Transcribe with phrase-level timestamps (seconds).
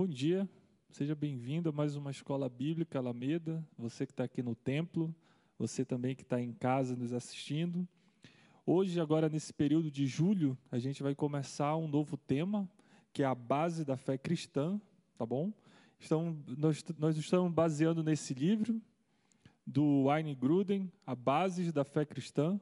[0.00, 0.48] Bom dia,
[0.88, 3.62] seja bem-vindo a mais uma escola bíblica Alameda.
[3.76, 5.14] Você que está aqui no templo,
[5.58, 7.86] você também que está em casa nos assistindo.
[8.64, 12.66] Hoje, agora nesse período de julho, a gente vai começar um novo tema,
[13.12, 14.80] que é a base da fé cristã,
[15.18, 15.52] tá bom?
[16.02, 18.80] Então, nós, nós estamos baseando nesse livro
[19.66, 22.58] do Wayne Gruden, A Bases da Fé Cristã.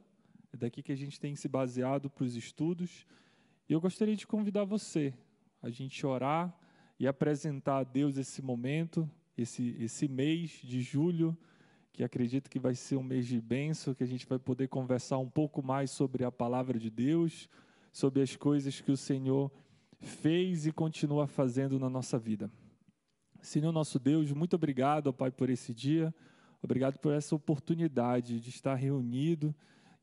[0.53, 3.07] É daqui que a gente tem se baseado para os estudos.
[3.69, 5.15] E eu gostaria de convidar você
[5.63, 6.53] a gente orar
[6.99, 11.37] e apresentar a Deus esse momento, esse, esse mês de julho,
[11.93, 15.19] que acredito que vai ser um mês de bênção, que a gente vai poder conversar
[15.19, 17.49] um pouco mais sobre a palavra de Deus,
[17.93, 19.51] sobre as coisas que o Senhor
[20.01, 22.51] fez e continua fazendo na nossa vida.
[23.41, 26.15] Senhor nosso Deus, muito obrigado, Pai, por esse dia.
[26.63, 29.55] Obrigado por essa oportunidade de estar reunido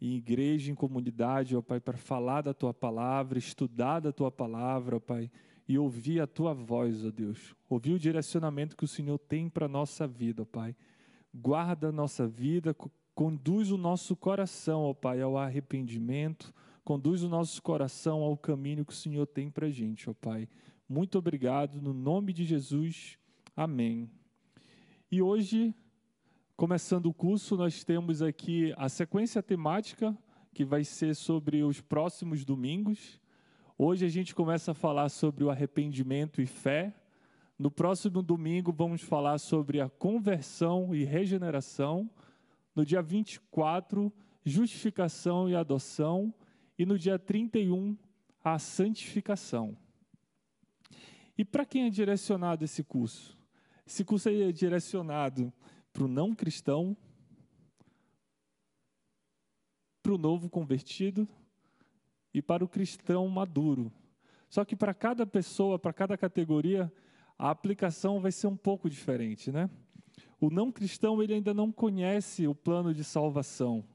[0.01, 4.97] em igreja, em comunidade, ó Pai, para falar da Tua palavra, estudar da Tua palavra,
[4.97, 5.31] ó Pai,
[5.67, 7.55] e ouvir a Tua voz, ó Deus.
[7.69, 10.75] Ouvir o direcionamento que o Senhor tem para a nossa vida, ó Pai.
[11.33, 12.75] Guarda a nossa vida,
[13.13, 18.93] conduz o nosso coração, ó Pai, ao arrependimento, conduz o nosso coração ao caminho que
[18.93, 20.47] o Senhor tem para a gente, ó Pai.
[20.87, 23.17] Muito obrigado, no nome de Jesus,
[23.55, 24.09] amém.
[25.11, 25.73] E hoje
[26.57, 30.17] Começando o curso, nós temos aqui a sequência temática,
[30.53, 33.19] que vai ser sobre os próximos domingos.
[33.77, 36.95] Hoje a gente começa a falar sobre o arrependimento e fé.
[37.59, 42.09] No próximo domingo, vamos falar sobre a conversão e regeneração.
[42.73, 44.13] No dia 24,
[44.45, 46.33] justificação e adoção.
[46.79, 47.97] E no dia 31,
[48.41, 49.77] a santificação.
[51.37, 53.37] E para quem é direcionado esse curso?
[53.85, 55.51] Esse curso é direcionado
[55.91, 56.95] para o não cristão,
[60.01, 61.27] para o novo convertido
[62.35, 63.89] e para o cristão maduro.
[64.49, 66.91] Só que para cada pessoa, para cada categoria,
[67.39, 69.69] a aplicação vai ser um pouco diferente, né?
[70.37, 73.85] O não cristão ele ainda não conhece o plano de salvação.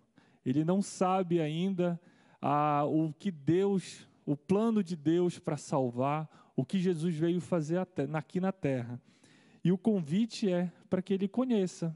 [0.42, 2.00] Ele não sabe ainda
[2.41, 7.78] ah, o que Deus, o plano de Deus para salvar, o que Jesus veio fazer
[8.14, 8.98] aqui na terra.
[9.62, 11.94] E o convite é para que ele conheça,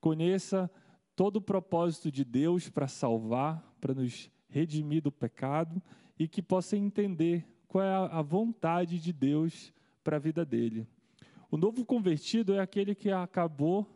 [0.00, 0.70] conheça
[1.16, 5.82] todo o propósito de Deus para salvar, para nos redimir do pecado
[6.18, 9.72] e que possa entender qual é a vontade de Deus
[10.04, 10.86] para a vida dele.
[11.50, 13.86] O novo convertido é aquele que acabou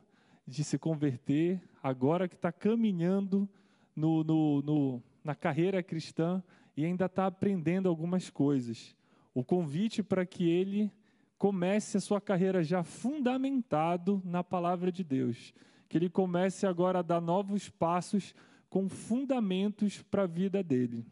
[0.46, 3.48] de se converter, agora que está caminhando
[3.94, 6.42] no, no, no, na carreira cristã
[6.76, 8.96] e ainda está aprendendo algumas coisas.
[9.34, 10.90] O convite para que ele
[11.38, 15.52] comece a sua carreira já fundamentado na palavra de Deus.
[15.88, 18.34] Que ele comece agora a dar novos passos
[18.68, 21.06] com fundamentos para a vida dele.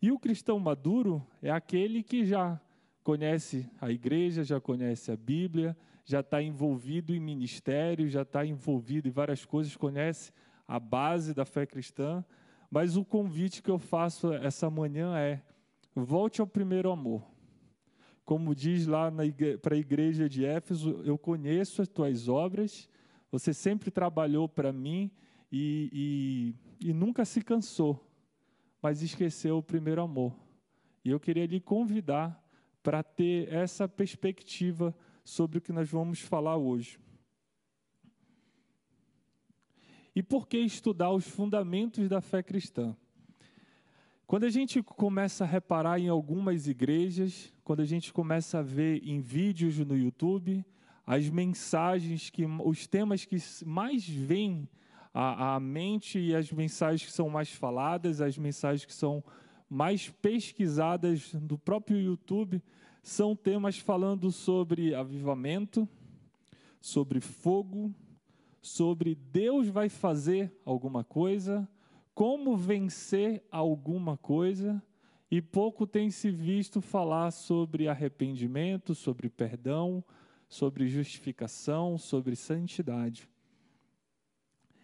[0.00, 2.60] E o cristão maduro é aquele que já
[3.02, 9.08] conhece a igreja, já conhece a Bíblia, já está envolvido em ministério, já está envolvido
[9.08, 10.32] em várias coisas, conhece
[10.66, 12.24] a base da fé cristã.
[12.70, 15.42] Mas o convite que eu faço essa manhã é:
[15.94, 17.36] volte ao primeiro amor
[18.26, 19.10] como diz lá
[19.62, 22.88] para a igreja de Éfeso, eu conheço as tuas obras,
[23.30, 25.12] você sempre trabalhou para mim
[25.50, 28.06] e, e, e nunca se cansou,
[28.80, 30.34] mas esqueceu o primeiro amor.
[31.04, 32.42] E eu queria lhe convidar
[32.82, 36.98] para ter essa perspectiva sobre o que nós vamos falar hoje.
[40.14, 42.96] E por que estudar os fundamentos da fé cristã?
[44.26, 49.00] Quando a gente começa a reparar em algumas igrejas, quando a gente começa a ver
[49.06, 50.64] em vídeos no YouTube,
[51.06, 54.68] as mensagens que os temas que mais vêm
[55.18, 59.24] à, à mente e as mensagens que são mais faladas, as mensagens que são
[59.68, 62.62] mais pesquisadas do próprio YouTube,
[63.02, 65.88] são temas falando sobre avivamento,
[66.82, 67.94] sobre fogo,
[68.60, 71.66] sobre Deus vai fazer alguma coisa,
[72.14, 74.82] como vencer alguma coisa
[75.30, 80.04] e pouco tem se visto falar sobre arrependimento, sobre perdão,
[80.46, 83.26] sobre justificação, sobre santidade.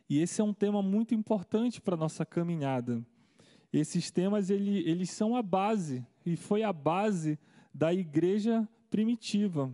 [0.09, 3.05] E esse é um tema muito importante para a nossa caminhada.
[3.73, 7.39] Esses temas ele, eles são a base, e foi a base
[7.73, 9.73] da igreja primitiva.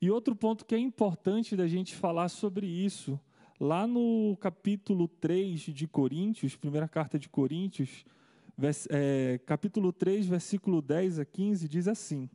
[0.00, 3.18] E outro ponto que é importante da gente falar sobre isso
[3.60, 8.04] Lá no capítulo 3 de Coríntios, primeira carta de Coríntios,
[8.58, 12.28] vers, é, capítulo 3, versículo 10 a 15, diz assim: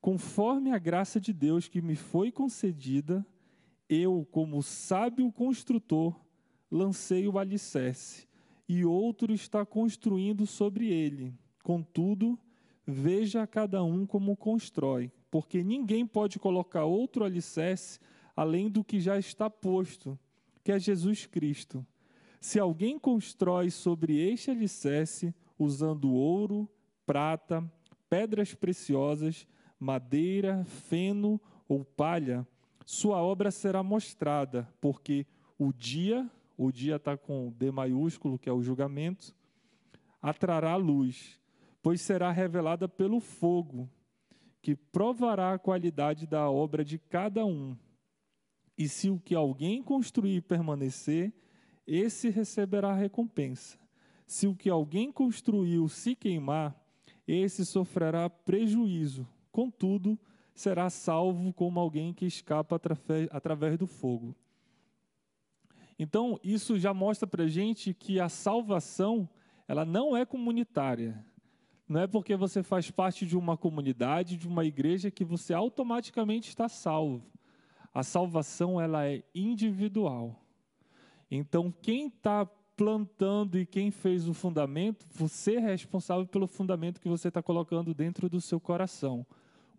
[0.00, 3.24] Conforme a graça de Deus que me foi concedida,
[3.92, 6.18] eu, como sábio construtor,
[6.70, 8.26] lancei o alicerce,
[8.66, 11.34] e outro está construindo sobre ele.
[11.62, 12.38] Contudo,
[12.86, 18.00] veja cada um como constrói, porque ninguém pode colocar outro alicerce
[18.34, 20.18] além do que já está posto,
[20.64, 21.86] que é Jesus Cristo.
[22.40, 26.66] Se alguém constrói sobre este alicerce, usando ouro,
[27.04, 27.62] prata,
[28.08, 29.46] pedras preciosas,
[29.78, 32.46] madeira, feno ou palha,
[32.84, 35.26] sua obra será mostrada, porque
[35.58, 39.34] o dia, o dia está com D maiúsculo, que é o julgamento,
[40.20, 41.40] atrará luz,
[41.82, 43.88] pois será revelada pelo fogo,
[44.60, 47.76] que provará a qualidade da obra de cada um.
[48.78, 51.32] E se o que alguém construir permanecer,
[51.86, 53.78] esse receberá recompensa.
[54.26, 56.80] Se o que alguém construiu se queimar,
[57.26, 59.26] esse sofrerá prejuízo.
[59.50, 60.18] Contudo,
[60.54, 62.80] será salvo como alguém que escapa
[63.30, 64.34] através do fogo.
[65.98, 69.28] Então, isso já mostra para a gente que a salvação
[69.68, 71.24] ela não é comunitária.
[71.88, 76.48] Não é porque você faz parte de uma comunidade, de uma igreja, que você automaticamente
[76.48, 77.22] está salvo.
[77.92, 80.42] A salvação ela é individual.
[81.30, 82.46] Então, quem está
[82.76, 87.94] plantando e quem fez o fundamento, você é responsável pelo fundamento que você está colocando
[87.94, 89.26] dentro do seu coração.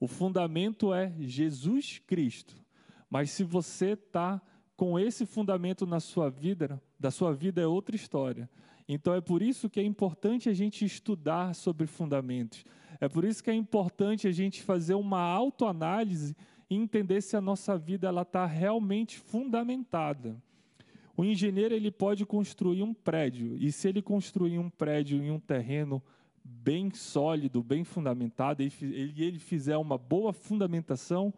[0.03, 2.61] O fundamento é Jesus Cristo.
[3.09, 4.41] Mas se você está
[4.75, 8.49] com esse fundamento na sua vida, da sua vida é outra história.
[8.85, 12.65] Então é por isso que é importante a gente estudar sobre fundamentos.
[12.99, 16.35] É por isso que é importante a gente fazer uma autoanálise
[16.69, 20.35] e entender se a nossa vida ela está realmente fundamentada.
[21.15, 25.39] O engenheiro ele pode construir um prédio e se ele construir um prédio em um
[25.39, 26.03] terreno
[26.43, 31.33] bem sólido, bem fundamentado, e ele, ele fizer uma boa fundamentação,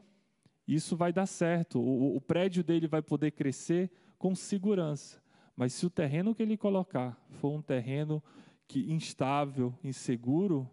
[0.68, 1.80] isso vai dar certo.
[1.80, 5.22] O, o prédio dele vai poder crescer com segurança.
[5.56, 8.22] Mas se o terreno que ele colocar for um terreno
[8.68, 10.70] que instável, inseguro,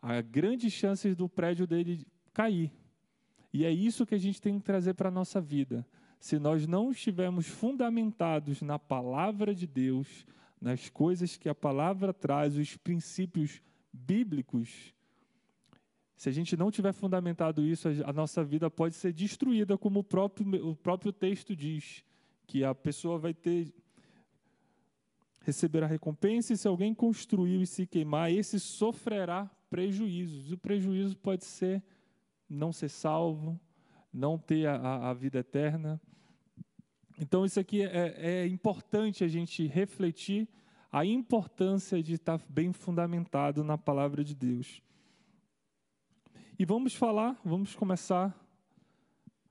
[0.00, 2.72] há grandes chances do prédio dele cair.
[3.52, 5.86] E é isso que a gente tem que trazer para a nossa vida.
[6.18, 10.26] Se nós não estivermos fundamentados na palavra de Deus,
[10.62, 13.60] nas coisas que a palavra traz, os princípios
[13.92, 14.94] bíblicos,
[16.16, 20.04] se a gente não tiver fundamentado isso, a nossa vida pode ser destruída, como o
[20.04, 22.04] próprio, o próprio texto diz,
[22.46, 23.74] que a pessoa vai ter
[25.40, 30.52] receberá recompensa, e se alguém construiu e se queimar, esse sofrerá prejuízos.
[30.52, 31.82] O prejuízo pode ser
[32.48, 33.60] não ser salvo,
[34.12, 36.00] não ter a, a vida eterna.
[37.18, 40.48] Então, isso aqui é, é importante a gente refletir
[40.90, 44.82] a importância de estar bem fundamentado na palavra de Deus.
[46.58, 48.36] E vamos falar, vamos começar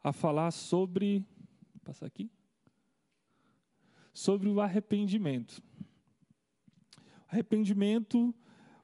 [0.04, 1.26] a falar sobre.
[1.84, 2.30] Passar aqui.
[4.14, 5.62] Sobre o arrependimento.
[7.28, 8.34] Arrependimento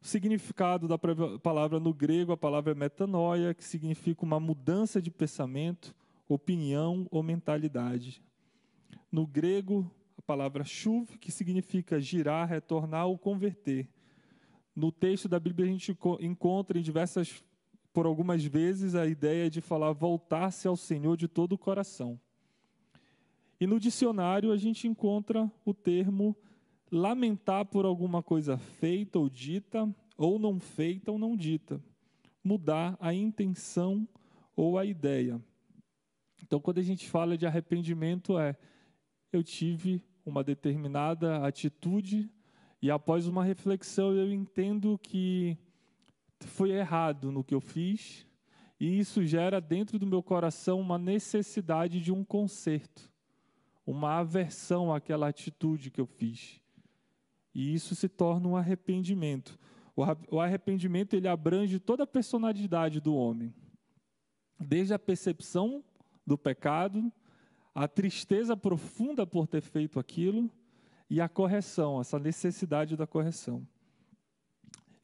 [0.02, 5.12] o significado da palavra no grego, a palavra é metanoia, que significa uma mudança de
[5.12, 5.94] pensamento,
[6.30, 8.22] opinião ou mentalidade.
[9.12, 13.88] No grego, a palavra chuv, que significa girar, retornar ou converter.
[14.76, 17.44] No texto da Bíblia a gente encontra em diversas,
[17.94, 22.20] por algumas vezes, a ideia de falar voltar-se ao Senhor de todo o coração.
[23.60, 26.38] E no dicionário a gente encontra o termo
[26.92, 31.82] lamentar por alguma coisa feita ou dita, ou não feita ou não dita.
[32.44, 34.08] Mudar a intenção
[34.56, 35.42] ou a ideia.
[36.44, 38.56] Então, quando a gente fala de arrependimento, é
[39.38, 42.30] eu tive uma determinada atitude
[42.82, 45.58] e após uma reflexão eu entendo que
[46.40, 48.26] foi errado no que eu fiz
[48.80, 53.12] e isso gera dentro do meu coração uma necessidade de um conserto,
[53.86, 56.62] uma aversão àquela atitude que eu fiz.
[57.54, 59.58] E isso se torna um arrependimento.
[60.30, 63.52] O arrependimento ele abrange toda a personalidade do homem,
[64.60, 65.84] desde a percepção
[66.26, 67.12] do pecado,
[67.78, 70.50] a tristeza profunda por ter feito aquilo
[71.08, 73.68] e a correção, essa necessidade da correção.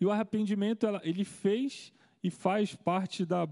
[0.01, 3.47] E o arrependimento ele fez e faz parte da,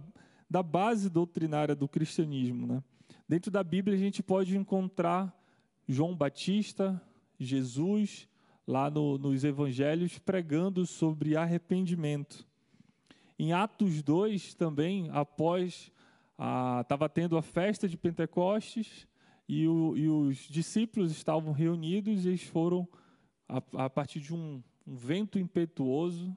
[0.50, 2.66] da base doutrinária do cristianismo.
[2.66, 2.84] Né?
[3.30, 5.32] Dentro da Bíblia a gente pode encontrar
[5.88, 7.00] João Batista,
[7.40, 8.28] Jesus,
[8.66, 12.44] lá no, nos evangelhos pregando sobre arrependimento.
[13.38, 15.92] Em Atos 2 também, após
[16.82, 19.11] estava tendo a festa de Pentecostes
[19.53, 22.88] e, o, e, os discípulos estavam reunidos e eles foram
[23.50, 26.34] a, a partir de um, um vento impetuoso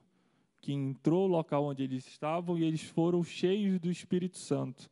[0.59, 4.91] que entrou no local onde eles estavam e eles foram cheios do Espírito Santo.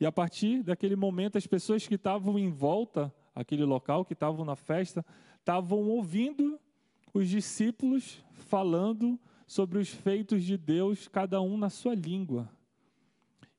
[0.00, 4.44] E a partir daquele momento, as pessoas que estavam em volta aquele local, que estavam
[4.44, 5.06] na festa,
[5.38, 6.58] estavam ouvindo
[7.14, 9.16] os discípulos falando
[9.46, 12.50] sobre os feitos de Deus, cada um na sua língua.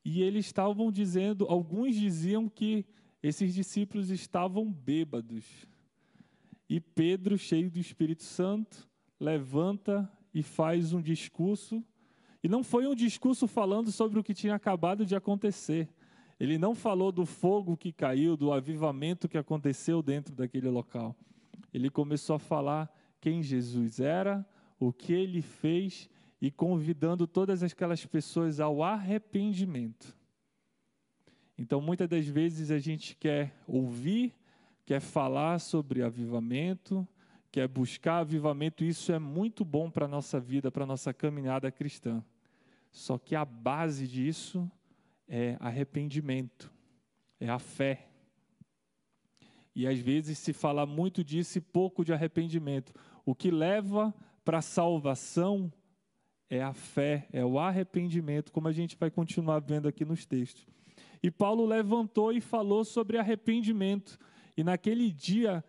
[0.03, 2.85] e eles estavam dizendo, alguns diziam que
[3.23, 5.45] esses discípulos estavam bêbados.
[6.69, 8.85] E Pedro, cheio do Espírito Santo,
[9.17, 11.81] levanta e faz um discurso.
[12.43, 15.87] E não foi um discurso falando sobre o que tinha acabado de acontecer.
[16.37, 21.15] Ele não falou do fogo que caiu, do avivamento que aconteceu dentro daquele local.
[21.73, 24.45] Ele começou a falar quem Jesus era,
[24.77, 26.09] o que ele fez
[26.41, 30.13] e convidando todas aquelas pessoas ao arrependimento.
[31.57, 34.33] Então, muitas das vezes a gente quer ouvir,
[34.85, 37.07] quer falar sobre avivamento,
[37.51, 41.71] quer buscar avivamento, isso é muito bom para a nossa vida, para a nossa caminhada
[41.71, 42.23] cristã.
[42.91, 44.69] Só que a base disso
[45.27, 46.71] é arrependimento,
[47.39, 48.07] é a fé.
[49.75, 52.93] E às vezes se fala muito disso e pouco de arrependimento.
[53.25, 55.71] O que leva para a salvação
[56.49, 60.67] é a fé, é o arrependimento, como a gente vai continuar vendo aqui nos textos.
[61.23, 64.19] E Paulo levantou e falou sobre arrependimento.
[64.57, 65.63] E naquele dia,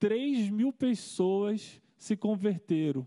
[0.00, 3.06] 3 mil pessoas se converteram,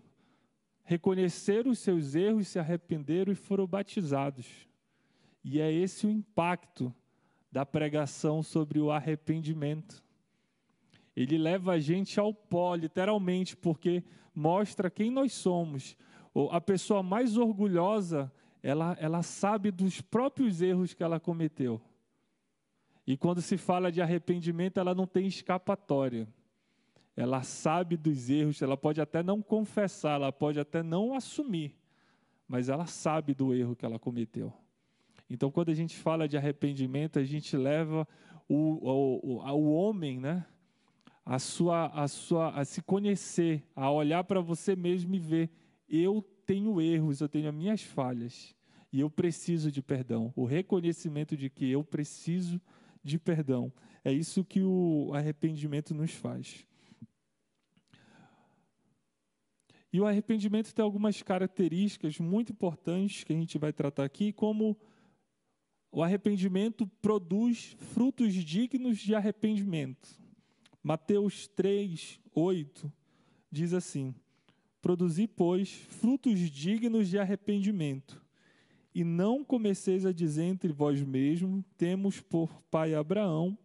[0.84, 4.48] reconheceram os seus erros, se arrependeram e foram batizados.
[5.44, 6.94] E é esse o impacto
[7.52, 10.02] da pregação sobre o arrependimento.
[11.16, 14.04] Ele leva a gente ao pó, literalmente, porque
[14.34, 15.98] mostra quem nós somos,
[16.50, 18.32] a pessoa mais orgulhosa,
[18.64, 21.82] ela, ela sabe dos próprios erros que ela cometeu.
[23.10, 26.28] E quando se fala de arrependimento, ela não tem escapatória.
[27.18, 31.76] Ela sabe dos erros, ela pode até não confessar, ela pode até não assumir,
[32.48, 34.54] mas ela sabe do erro que ela cometeu.
[35.28, 38.08] Então, quando a gente fala de arrependimento, a gente leva
[38.48, 40.46] o, o, o, homem, né?
[41.26, 45.50] A sua, a sua, a se conhecer, a olhar para você mesmo e ver
[45.90, 48.56] eu tenho erros, eu tenho as minhas falhas
[48.94, 50.32] e eu preciso de perdão.
[50.36, 52.79] O reconhecimento de que eu preciso de
[53.18, 53.72] perdão.
[54.04, 56.66] É isso que o arrependimento nos faz.
[59.92, 64.78] E o arrependimento tem algumas características muito importantes que a gente vai tratar aqui, como
[65.92, 70.20] o arrependimento produz frutos dignos de arrependimento.
[70.84, 72.94] Mateus 3, 8
[73.52, 74.14] diz assim:
[74.82, 78.24] Produzi, pois, frutos dignos de arrependimento.
[78.94, 83.58] E não comeceis a dizer entre vós mesmos: Temos por pai Abraão,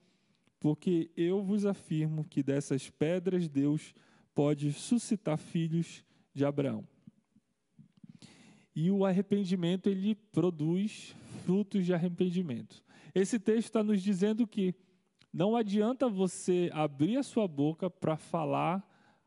[0.60, 3.94] porque eu vos afirmo que dessas pedras Deus
[4.34, 6.04] pode suscitar filhos
[6.34, 6.86] de Abraão.
[8.74, 11.14] E o arrependimento, ele produz
[11.44, 12.82] frutos de arrependimento.
[13.14, 14.74] Esse texto está nos dizendo que
[15.32, 18.84] não adianta você abrir a sua boca para falar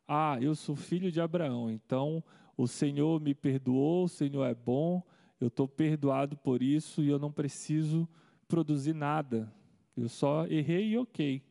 [0.08, 2.24] ah, eu sou filho de Abraão, então
[2.56, 5.04] o Senhor me perdoou, o Senhor é bom,
[5.40, 8.08] eu estou perdoado por isso e eu não preciso
[8.48, 9.52] produzir nada.
[9.96, 11.44] Eu só errei e ok.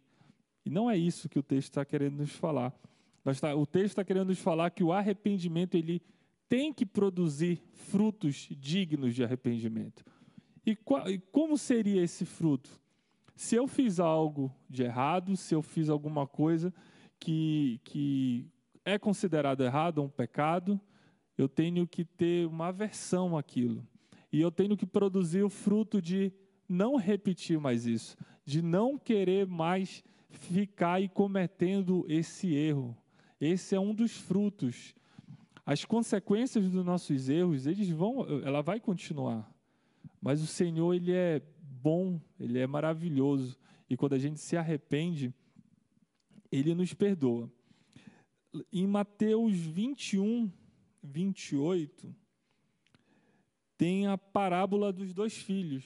[0.65, 2.73] E não é isso que o texto está querendo nos falar.
[3.41, 6.03] Tá, o texto está querendo nos falar que o arrependimento ele
[6.49, 10.05] tem que produzir frutos dignos de arrependimento.
[10.65, 12.71] E, qual, e como seria esse fruto?
[13.35, 16.73] Se eu fiz algo de errado, se eu fiz alguma coisa
[17.19, 18.47] que, que
[18.85, 20.81] é considerado errado, um pecado,
[21.37, 23.87] eu tenho que ter uma aversão àquilo.
[24.33, 26.33] E eu tenho que produzir o fruto de
[26.69, 32.97] não repetir mais isso, de não querer mais ficar aí cometendo esse erro.
[33.41, 34.95] Esse é um dos frutos.
[35.65, 39.51] As consequências dos nossos erros, eles vão, ela vai continuar.
[40.21, 43.59] Mas o Senhor, ele é bom, ele é maravilhoso.
[43.89, 45.33] E quando a gente se arrepende,
[46.51, 47.51] ele nos perdoa.
[48.73, 50.51] Em Mateus 21,
[51.07, 52.15] 28,
[53.79, 55.85] tem a parábola dos dois filhos,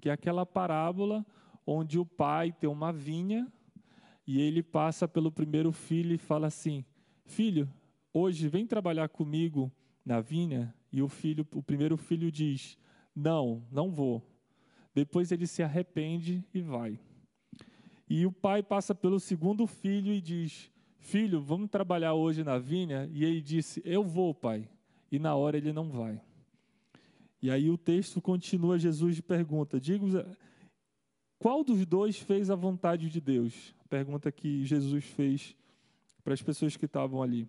[0.00, 1.24] que é aquela parábola
[1.66, 3.50] onde o pai tem uma vinha
[4.26, 6.84] e ele passa pelo primeiro filho e fala assim:
[7.24, 7.68] Filho,
[8.12, 9.70] hoje vem trabalhar comigo
[10.04, 10.74] na vinha.
[10.92, 12.78] E o filho, o primeiro filho diz:
[13.14, 14.22] Não, não vou.
[14.94, 16.98] Depois ele se arrepende e vai.
[18.08, 20.70] E o pai passa pelo segundo filho e diz:
[21.06, 23.08] Filho, vamos trabalhar hoje na vinha?
[23.12, 24.68] E ele disse: Eu vou, pai.
[25.08, 26.20] E na hora ele não vai.
[27.40, 30.08] E aí o texto continua, Jesus pergunta: Digo,
[31.38, 33.72] qual dos dois fez a vontade de Deus?
[33.88, 35.54] Pergunta que Jesus fez
[36.24, 37.48] para as pessoas que estavam ali.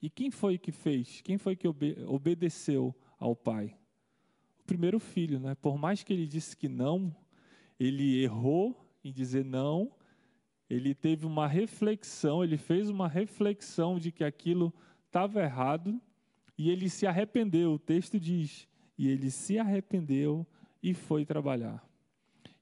[0.00, 1.20] E quem foi que fez?
[1.20, 3.76] Quem foi que obe obedeceu ao pai?
[4.60, 5.54] O primeiro filho, né?
[5.54, 7.14] Por mais que ele disse que não,
[7.78, 8.74] ele errou
[9.04, 9.92] em dizer não,
[10.74, 14.72] ele teve uma reflexão, ele fez uma reflexão de que aquilo
[15.04, 16.00] estava errado
[16.56, 17.74] e ele se arrependeu.
[17.74, 20.46] O texto diz: e ele se arrependeu
[20.82, 21.86] e foi trabalhar.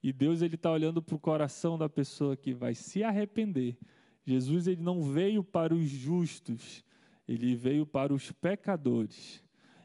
[0.02, 3.78] E Deus ele está olhando para o coração da pessoa que vai se arrepender.
[4.26, 6.84] Jesus ele não veio para os justos,
[7.28, 9.40] ele veio para os pecadores.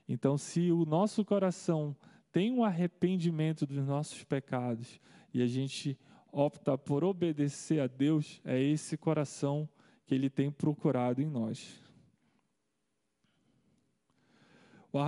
[0.10, 1.96] Então, se o nosso coração
[2.32, 5.00] tem um arrependimento dos nossos pecados
[5.32, 5.96] e a gente
[6.36, 9.70] opta por obedecer a Deus, é esse coração
[10.06, 11.82] que ele tem procurado em nós.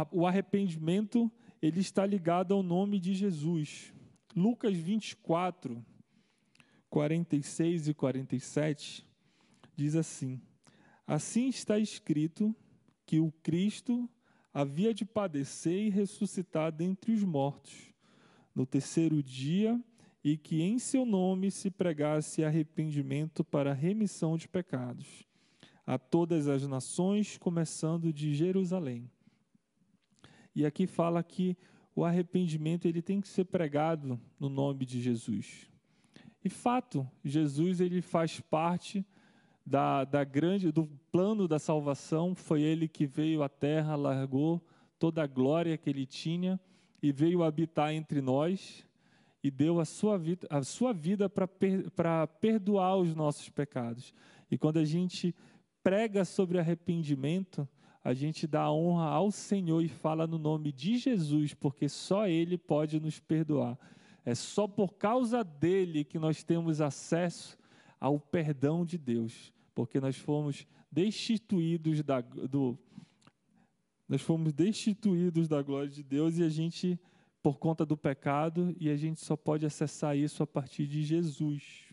[0.10, 1.30] O arrependimento
[1.62, 3.94] ele está ligado ao nome de Jesus.
[4.34, 5.86] Lucas 24,
[6.90, 9.06] 46 e 47
[9.76, 10.42] diz assim:
[11.06, 12.56] Assim está escrito
[13.06, 14.10] que o Cristo
[14.54, 17.94] havia de padecer e ressuscitar dentre os mortos
[18.56, 19.82] no terceiro dia
[20.24, 25.26] e que em seu nome se pregasse arrependimento para remissão de pecados
[25.86, 29.10] a todas as nações, começando de Jerusalém.
[30.54, 31.56] E aqui fala que
[31.96, 35.70] o arrependimento ele tem que ser pregado no nome de Jesus.
[36.44, 39.06] E fato, Jesus ele faz parte
[39.66, 42.34] da, da grande do plano da salvação.
[42.34, 44.66] Foi ele que veio à Terra, largou
[44.98, 46.60] toda a glória que ele tinha
[47.02, 48.87] e veio habitar entre nós
[49.48, 51.90] e deu a sua vida, sua vida para per,
[52.40, 54.14] perdoar os nossos pecados.
[54.52, 55.34] E quando a gente
[55.82, 57.68] prega sobre arrependimento,
[58.04, 62.58] a gente dá honra ao Senhor e fala no nome de Jesus, porque só Ele
[62.58, 63.78] pode nos perdoar.
[64.26, 67.58] É só por causa dele que nós temos acesso
[68.00, 72.78] ao perdão de Deus, porque nós fomos destituídos da, do,
[74.10, 77.00] nós fomos destituídos da glória de Deus e a gente
[77.48, 81.86] por conta do pecado e a gente só pode acessar isso a partir de Jesus.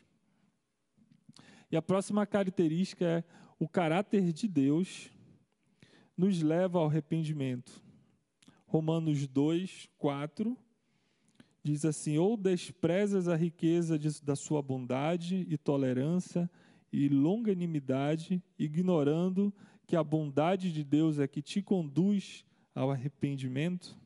[1.71, 3.25] E a próxima característica é
[3.57, 5.13] o caráter de Deus
[6.17, 7.81] nos leva ao arrependimento.
[8.67, 10.59] Romanos 2, 4
[11.63, 16.51] diz assim: Ou desprezas a riqueza de, da sua bondade e tolerância
[16.93, 19.55] e longanimidade, ignorando
[19.87, 24.03] que a bondade de Deus é que te conduz ao arrependimento?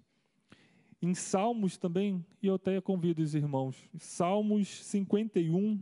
[1.00, 5.80] Em Salmos também, e eu até convido os irmãos, Salmos 51,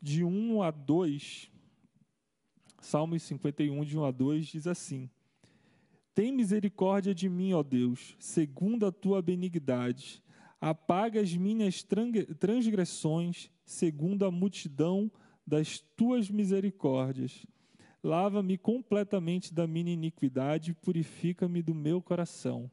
[0.00, 1.50] de 1 a 2.
[2.80, 5.10] Salmos 51, de 1 a 2, diz assim:
[6.14, 10.22] Tem misericórdia de mim, ó Deus, segundo a tua benignidade.
[10.58, 11.84] Apaga as minhas
[12.38, 15.12] transgressões, segundo a multidão
[15.46, 17.44] das tuas misericórdias.
[18.02, 22.70] Lava-me completamente da minha iniquidade, purifica-me do meu coração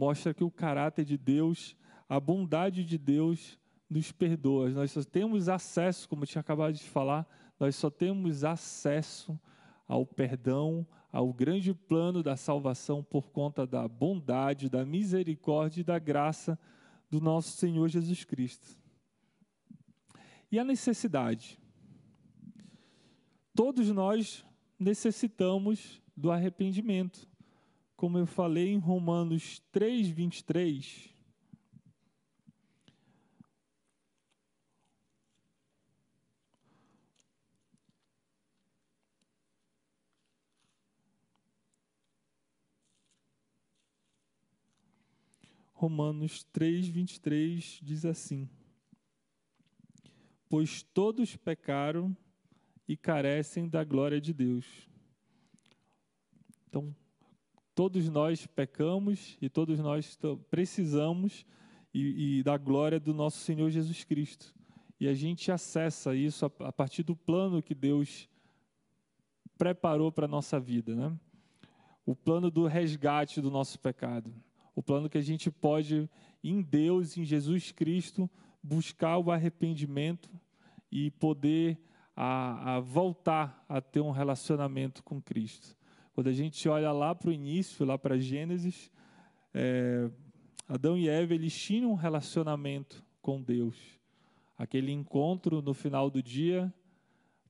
[0.00, 1.76] mostra que o caráter de Deus,
[2.08, 4.70] a bondade de Deus nos perdoa.
[4.70, 9.38] Nós só temos acesso, como eu tinha acabado de falar, nós só temos acesso
[9.86, 15.98] ao perdão, ao grande plano da salvação por conta da bondade, da misericórdia e da
[15.98, 16.58] graça
[17.10, 18.80] do nosso Senhor Jesus Cristo.
[20.50, 21.60] E a necessidade?
[23.54, 24.46] Todos nós
[24.78, 27.29] necessitamos do arrependimento
[28.00, 31.14] como eu falei em Romanos 3, 23,
[45.74, 48.48] Romanos 3, 23 diz assim:
[50.48, 52.16] Pois todos pecaram
[52.88, 54.88] e carecem da glória de Deus.
[56.66, 56.96] Então,
[57.74, 60.18] todos nós pecamos e todos nós
[60.50, 61.46] precisamos
[61.92, 64.54] e, e, da glória do nosso Senhor Jesus Cristo.
[64.98, 68.28] E a gente acessa isso a, a partir do plano que Deus
[69.56, 71.16] preparou para a nossa vida, né?
[72.06, 74.32] O plano do resgate do nosso pecado.
[74.74, 76.08] O plano que a gente pode,
[76.42, 78.28] em Deus, em Jesus Cristo,
[78.62, 80.30] buscar o arrependimento
[80.90, 81.78] e poder
[82.16, 85.76] a, a voltar a ter um relacionamento com Cristo.
[86.20, 88.92] Quando a gente olha lá para o início, lá para Gênesis,
[89.54, 90.10] é,
[90.68, 93.98] Adão e Eva eles tinham um relacionamento com Deus.
[94.58, 96.70] Aquele encontro no final do dia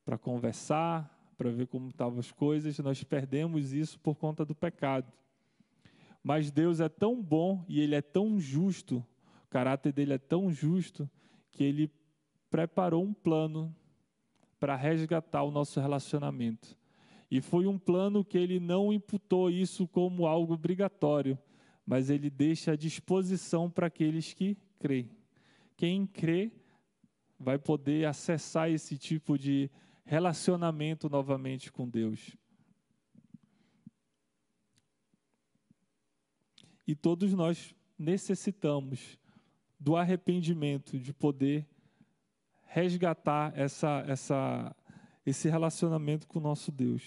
[0.04, 5.12] para conversar, para ver como estavam as coisas, nós perdemos isso por conta do pecado.
[6.22, 9.04] Mas Deus é tão bom e Ele é tão justo,
[9.46, 11.10] o caráter dele é tão justo,
[11.50, 11.90] que Ele
[12.48, 13.74] preparou um plano
[14.60, 16.78] para resgatar o nosso relacionamento.
[17.30, 21.38] E foi um plano que ele não imputou isso como algo obrigatório,
[21.86, 25.08] mas ele deixa à disposição para aqueles que creem.
[25.76, 26.50] Quem crê
[27.38, 29.70] vai poder acessar esse tipo de
[30.04, 32.36] relacionamento novamente com Deus.
[36.86, 39.16] E todos nós necessitamos
[39.78, 41.66] do arrependimento, de poder
[42.66, 44.76] resgatar essa, essa,
[45.24, 47.02] esse relacionamento com o nosso Deus.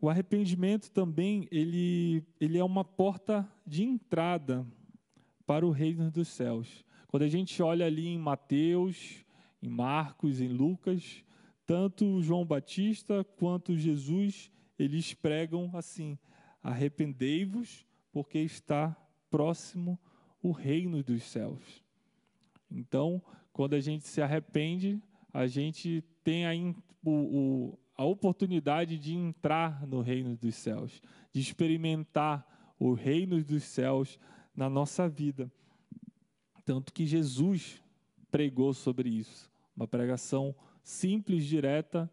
[0.00, 4.66] O arrependimento também ele, ele é uma porta de entrada
[5.46, 6.84] para o reino dos céus.
[7.06, 9.24] Quando a gente olha ali em Mateus,
[9.62, 11.22] em Marcos, em Lucas,
[11.66, 16.18] tanto João Batista quanto Jesus, eles pregam assim:
[16.62, 18.96] arrependei-vos, porque está
[19.30, 19.98] próximo
[20.42, 21.82] o reino dos céus.
[22.70, 25.00] Então, quando a gente se arrepende,
[25.32, 26.52] a gente tem a,
[27.02, 31.00] o, o, a oportunidade de entrar no reino dos céus,
[31.32, 34.18] de experimentar o reino dos céus
[34.54, 35.50] na nossa vida.
[36.64, 37.82] Tanto que Jesus
[38.30, 42.10] pregou sobre isso, uma pregação simples, direta,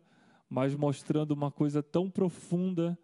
[0.50, 2.98] mas mostrando uma coisa tão profunda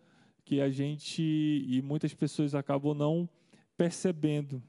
[0.44, 3.30] que a gente e muitas pessoas acabam não
[3.78, 4.62] percebendo.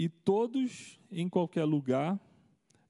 [0.00, 2.18] E todos em qualquer lugar,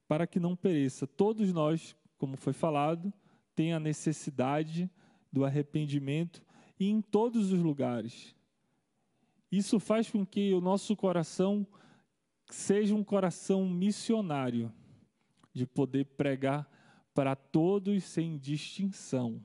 [0.07, 1.09] para que não pereça.
[1.09, 3.13] Todos nós, como foi falado,
[3.53, 4.89] têm a necessidade
[5.33, 6.41] do arrependimento
[6.79, 8.33] e em todos os lugares.
[9.51, 11.67] Isso faz com que o nosso coração
[12.49, 14.73] seja um coração missionário,
[15.53, 16.71] de poder pregar
[17.13, 19.45] para todos sem distinção.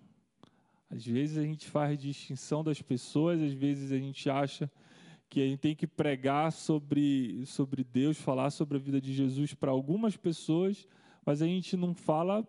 [0.87, 4.71] Às vezes a gente faz distinção das pessoas, às vezes a gente acha
[5.29, 9.53] que a gente tem que pregar sobre, sobre Deus, falar sobre a vida de Jesus
[9.53, 10.87] para algumas pessoas,
[11.25, 12.47] mas a gente não fala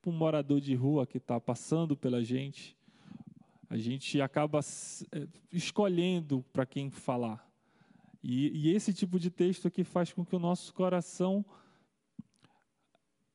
[0.00, 2.76] para um morador de rua que está passando pela gente.
[3.70, 4.60] A gente acaba
[5.12, 7.46] é, escolhendo para quem falar.
[8.22, 11.44] E, e, esse tipo de texto aqui faz com que o nosso coração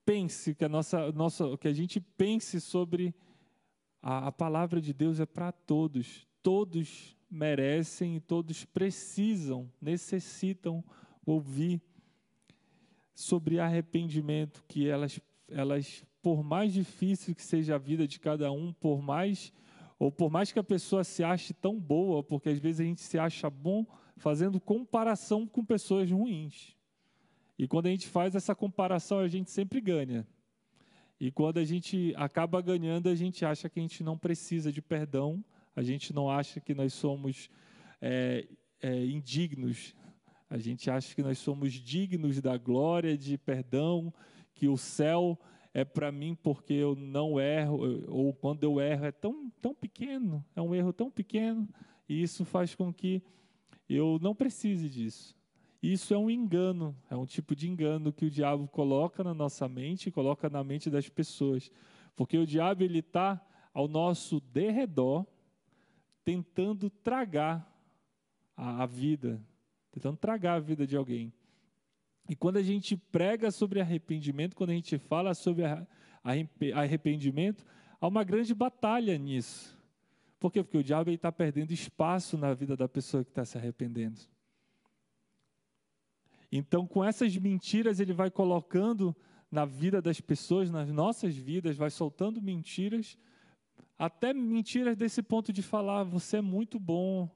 [0.06, 3.16] pense, que a, nossa, nossa, que a gente pense sobre
[4.02, 6.28] a, a palavra de Deus é para todos.
[6.42, 10.84] Todos merecem e todos precisam, necessitam
[11.26, 11.82] ouvir
[13.14, 15.20] sobre arrependimento, que elas,
[15.50, 19.52] elas, por mais difícil que seja a vida de cada um, por mais
[19.98, 23.02] ou por mais que a pessoa se ache tão boa, porque às vezes a gente
[23.02, 23.86] se acha bom
[24.18, 26.76] fazendo comparação com pessoas ruins.
[27.58, 30.28] E quando a gente faz essa comparação, a gente sempre ganha.
[31.20, 34.82] E quando a gente acaba ganhando, a gente acha que a gente não precisa de
[34.82, 35.44] perdão
[35.76, 37.50] a gente não acha que nós somos
[38.02, 38.48] é,
[38.82, 39.96] é, indignos,
[40.50, 44.14] a gente acha que nós somos dignos da glória, de perdão,
[44.54, 45.40] que o céu
[45.74, 50.46] é para mim porque eu não erro, ou quando eu erro é tão, tão pequeno,
[50.56, 51.68] é um erro tão pequeno,
[52.08, 53.24] e isso faz com que
[53.90, 55.36] eu não precise disso.
[55.82, 59.68] Isso é um engano, é um tipo de engano que o diabo coloca na nossa
[59.68, 61.70] mente, coloca na mente das pessoas,
[62.16, 65.26] porque o diabo ele está ao nosso derredor,
[66.24, 67.70] tentando tragar
[68.56, 69.42] a, a vida,
[69.92, 71.34] tentando tragar a vida de alguém.
[72.30, 75.64] E quando a gente prega sobre arrependimento, quando a gente fala sobre
[76.74, 77.66] arrependimento,
[78.00, 79.78] há uma grande batalha nisso.
[80.40, 80.64] Por quê?
[80.64, 84.20] Porque o diabo está perdendo espaço na vida da pessoa que está se arrependendo.
[86.52, 89.16] Então, com essas mentiras, ele vai colocando
[89.50, 93.18] na vida das pessoas, nas nossas vidas, vai soltando mentiras
[93.98, 97.30] até mentiras desse ponto de falar, você é muito bom.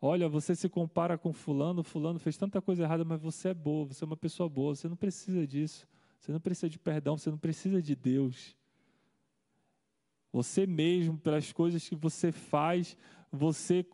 [0.00, 3.86] Olha, você se compara com fulano, fulano fez tanta coisa errada, mas você é boa,
[3.86, 5.88] você é uma pessoa boa, você não precisa disso.
[6.20, 8.56] Você não precisa de perdão, você não precisa de Deus.
[10.32, 12.96] Você mesmo, pelas coisas que você faz,
[13.30, 13.86] você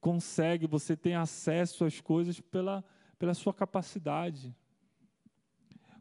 [0.00, 2.84] consegue, você tem acesso às coisas pela,
[3.18, 4.54] pela sua capacidade.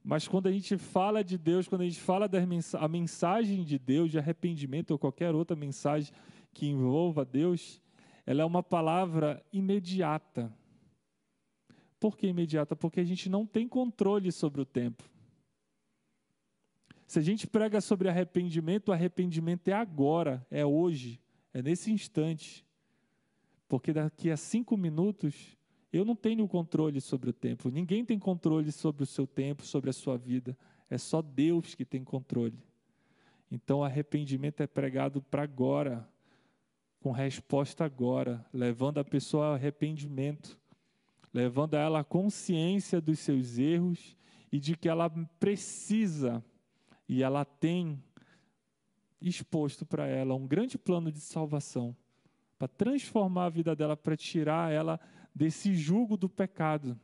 [0.08, 2.38] Mas quando a gente fala de Deus, quando a gente fala da
[2.80, 6.13] a mensagem de Deus, de arrependimento ou qualquer outra mensagem
[6.54, 7.82] que envolva Deus,
[8.26, 10.50] ela é uma palavra imediata.
[12.00, 12.74] Por que imediata?
[12.74, 15.04] Porque a gente não tem controle sobre o tempo.
[17.06, 21.20] Se a gente prega sobre arrependimento, o arrependimento é agora, é hoje,
[21.54, 22.65] é nesse instante.
[23.67, 25.57] Porque daqui a cinco minutos
[25.91, 27.69] eu não tenho controle sobre o tempo.
[27.69, 30.58] Ninguém tem controle sobre o seu tempo, sobre a sua vida.
[30.89, 32.58] É só Deus que tem controle.
[33.50, 36.08] Então, arrependimento é pregado para agora,
[37.00, 40.60] com resposta agora, levando a pessoa ao arrependimento,
[41.34, 44.17] levando a ela a consciência dos seus erros
[44.52, 46.43] e de que ela precisa
[47.08, 48.04] e ela tem
[49.21, 51.95] exposto para ela um grande plano de salvação
[52.58, 55.00] para transformar a vida dela, para tirar ela
[55.38, 57.00] desse jugo do pecado.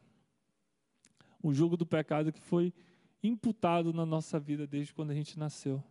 [1.42, 2.74] O jugo do pecado que foi
[3.22, 5.84] imputado na nossa vida desde quando a gente nasceu.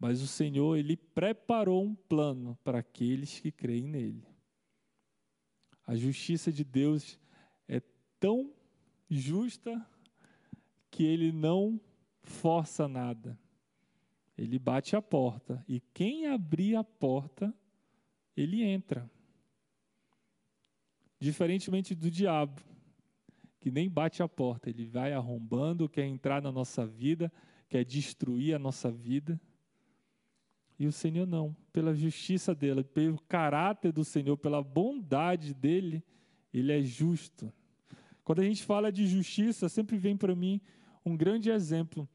[0.00, 4.24] mas o Senhor, ele preparou um plano para aqueles que creem nele.
[5.84, 7.18] A justiça de Deus
[7.66, 7.82] é
[8.20, 8.52] tão
[9.10, 9.84] justa
[10.88, 11.80] que ele não
[12.22, 13.36] força nada.
[14.36, 17.52] Ele bate a porta e quem abrir a porta,
[18.36, 19.10] ele entra.
[21.20, 22.60] Diferentemente do diabo,
[23.58, 27.32] que nem bate a porta, ele vai arrombando, quer entrar na nossa vida,
[27.68, 29.40] quer destruir a nossa vida.
[30.78, 36.04] E o Senhor não, pela justiça dele, pelo caráter do Senhor, pela bondade dele,
[36.54, 37.52] ele é justo.
[38.22, 40.60] Quando a gente fala de justiça, sempre vem para mim
[41.04, 42.08] um grande exemplo.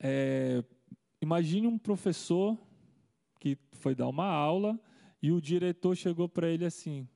[0.00, 0.64] É,
[1.20, 2.56] imagine um professor
[3.38, 4.80] que foi dar uma aula
[5.22, 7.06] e o diretor chegou para ele assim: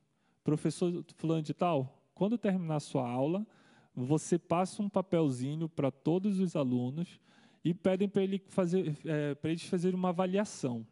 [0.42, 3.46] professor fulano de tal, quando terminar sua aula,
[3.94, 7.20] você passa um papelzinho para todos os alunos
[7.64, 10.86] e pedem para ele fazer, é, eles fazerem uma avaliação.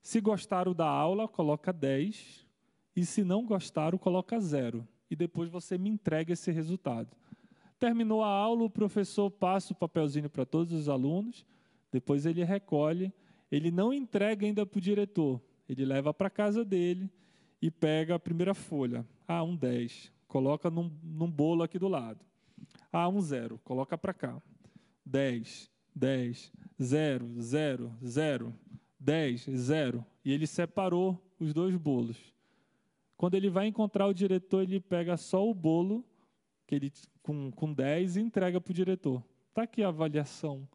[0.00, 2.46] Se gostaram da aula, coloca 10,
[2.94, 4.86] e se não gostaram, coloca 0.
[5.10, 7.14] E depois você me entrega esse resultado.
[7.78, 11.44] Terminou a aula, o professor passa o papelzinho para todos os alunos,
[11.92, 13.12] depois ele recolhe,
[13.50, 17.10] ele não entrega ainda para o diretor, ele leva para casa dele
[17.60, 19.06] e pega a primeira folha.
[19.26, 22.24] Ah, um 10, coloca num, num bolo aqui do lado.
[22.92, 24.40] Ah, um zero, coloca para cá.
[25.04, 28.54] 10, 10, 0, 0, 0,
[28.98, 30.06] 10, 0.
[30.24, 32.16] E ele separou os dois bolos.
[33.16, 36.04] Quando ele vai encontrar o diretor, ele pega só o bolo
[36.66, 36.92] que ele,
[37.22, 39.22] com, com 10 e entrega para o diretor.
[39.48, 40.68] Está aqui a avaliação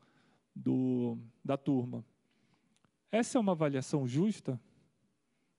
[0.56, 2.04] do, da turma.
[3.12, 4.60] Essa é uma avaliação justa?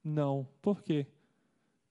[0.05, 0.49] Não.
[0.61, 1.07] Por quê?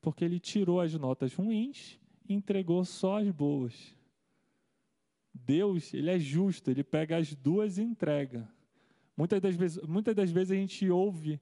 [0.02, 3.95] Porque ele tirou as notas ruins e entregou só as boas.
[5.34, 8.50] Deus, ele é justo, ele pega as duas e entrega.
[9.15, 11.39] Muitas das vezes, muitas das vezes a gente ouve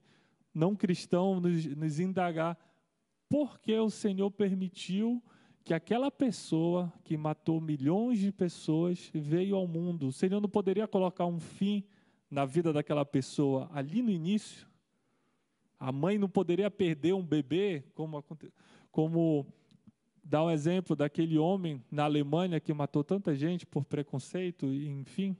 [0.54, 2.58] não cristão nos, nos indagar
[3.28, 5.22] por que o Senhor permitiu
[5.64, 10.08] que aquela pessoa que matou milhões de pessoas veio ao mundo.
[10.08, 11.84] O Senhor não poderia colocar um fim
[12.30, 14.69] na vida daquela pessoa ali no início?
[15.80, 18.22] A mãe não poderia perder um bebê, como,
[18.92, 19.46] como
[20.22, 25.34] dá um exemplo daquele homem na Alemanha que matou tanta gente por preconceito, enfim.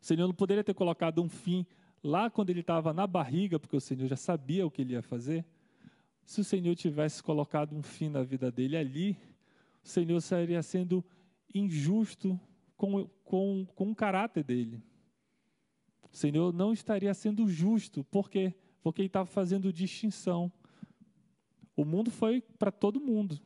[0.00, 1.66] O Senhor não poderia ter colocado um fim
[2.02, 5.02] lá quando ele estava na barriga, porque o Senhor já sabia o que ele ia
[5.02, 5.44] fazer.
[6.24, 9.18] Se o Senhor tivesse colocado um fim na vida dele ali,
[9.84, 11.04] o Senhor estaria sendo
[11.54, 12.40] injusto
[12.74, 14.82] com, com, com o caráter dele.
[16.10, 18.54] O Senhor não estaria sendo justo, por quê?
[18.84, 20.52] Porque ele estava fazendo distinção.
[21.74, 23.40] O mundo foi para todo mundo,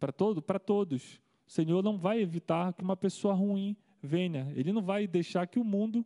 [0.00, 1.20] para todo, para todos.
[1.46, 4.50] O Senhor não vai evitar que uma pessoa ruim venha.
[4.56, 6.04] Ele não vai deixar que o mundo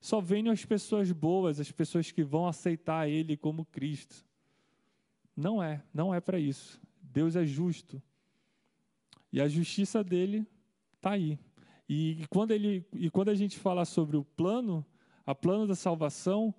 [0.00, 4.24] só venha as pessoas boas, as pessoas que vão aceitar Ele como Cristo.
[5.36, 6.80] Não é, não é para isso.
[7.02, 8.02] Deus é justo.
[9.30, 10.46] E a justiça dele
[10.94, 11.38] está aí.
[11.86, 14.84] E quando, ele, e quando a gente fala sobre o plano,
[15.26, 16.54] a plano da salvação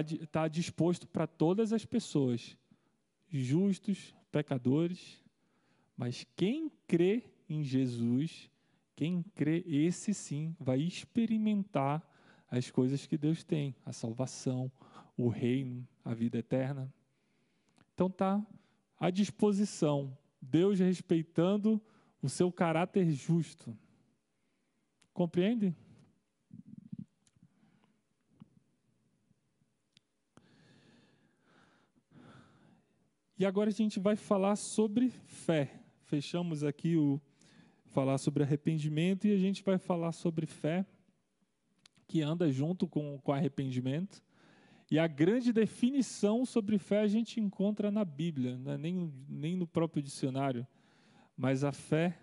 [0.00, 2.56] está tá disposto para todas as pessoas,
[3.28, 5.22] justos, pecadores,
[5.96, 8.50] mas quem crê em Jesus,
[8.96, 12.02] quem crê, esse sim, vai experimentar
[12.50, 14.70] as coisas que Deus tem, a salvação,
[15.16, 16.92] o reino, a vida eterna.
[17.94, 18.44] Então está
[18.98, 21.80] à disposição, Deus respeitando
[22.22, 23.76] o seu caráter justo.
[25.12, 25.74] Compreende?
[33.38, 35.80] E agora a gente vai falar sobre fé.
[36.04, 37.20] Fechamos aqui o
[37.86, 40.86] falar sobre arrependimento e a gente vai falar sobre fé
[42.06, 44.22] que anda junto com o arrependimento.
[44.90, 49.66] E a grande definição sobre fé a gente encontra na Bíblia, é nem, nem no
[49.66, 50.66] próprio dicionário.
[51.34, 52.18] Mas a fé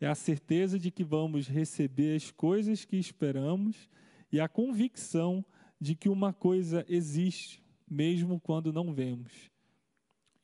[0.00, 3.88] é a certeza de que vamos receber as coisas que esperamos
[4.30, 5.44] e a convicção
[5.80, 9.53] de que uma coisa existe, mesmo quando não vemos.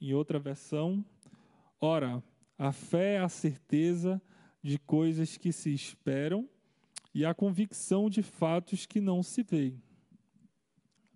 [0.01, 1.05] Em outra versão,
[1.81, 2.23] ora,
[2.59, 4.21] a fé é a certeza
[4.63, 6.49] de coisas que se esperam
[7.15, 9.81] e a convicção de fatos que não se veem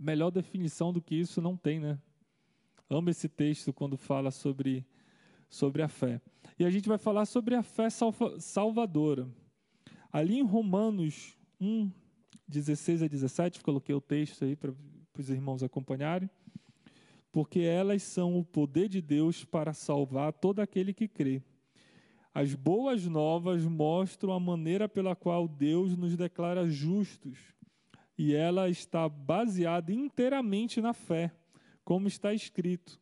[0.04, 1.98] melhor definição do que isso não tem, né?
[2.88, 4.86] Amo esse texto quando fala sobre,
[5.48, 6.20] sobre a fé.
[6.58, 9.26] E a gente vai falar sobre a fé salva, salvadora.
[10.12, 11.90] Ali em Romanos 1,
[12.46, 14.72] 16 a 17, coloquei o texto aí para
[15.18, 16.28] os irmãos acompanharem.
[17.34, 21.42] Porque elas são o poder de Deus para salvar todo aquele que crê.
[22.32, 27.36] as boas novas mostram a maneira pela qual Deus nos declara justos,
[28.16, 31.32] e ela está baseada inteiramente na fé,
[31.84, 33.00] como está escrito: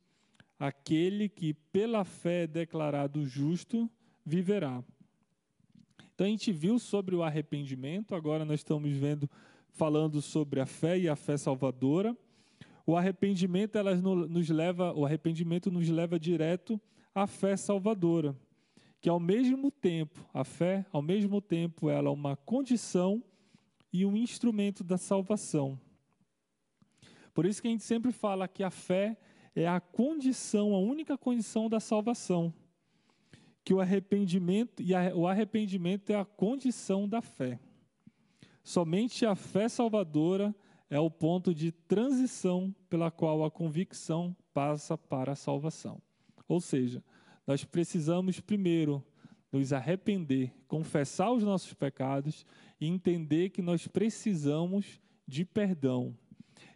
[0.58, 3.86] aquele que pela fé é declarado justo
[4.24, 4.82] viverá.
[6.14, 9.28] Então a gente viu sobre o arrependimento, agora nós estamos vendo
[9.72, 12.16] falando sobre a fé e a fé salvadora.
[12.86, 16.80] O arrependimento ela nos leva, o arrependimento nos leva direto
[17.14, 18.36] à fé salvadora,
[19.00, 23.22] que ao mesmo tempo, a fé, ao mesmo tempo, ela é uma condição
[23.92, 25.78] e um instrumento da salvação.
[27.34, 29.16] Por isso que a gente sempre fala que a fé
[29.54, 32.52] é a condição, a única condição da salvação.
[33.64, 37.60] Que o arrependimento e a, o arrependimento é a condição da fé.
[38.64, 40.54] Somente a fé salvadora
[40.92, 46.02] é o ponto de transição pela qual a convicção passa para a salvação.
[46.46, 47.02] Ou seja,
[47.46, 49.02] nós precisamos primeiro
[49.50, 52.44] nos arrepender, confessar os nossos pecados
[52.78, 56.14] e entender que nós precisamos de perdão.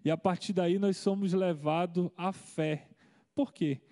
[0.03, 2.89] E a partir daí nós somos levados à fé.
[3.35, 3.83] Por quê?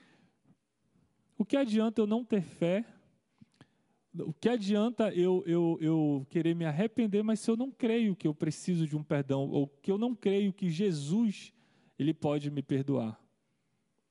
[1.36, 2.82] O que adianta eu não ter fé
[4.18, 8.28] o que adianta eu, eu, eu querer me arrepender, mas se eu não creio que
[8.28, 11.52] eu preciso de um perdão, ou que eu não creio que Jesus
[11.98, 13.20] ele pode me perdoar?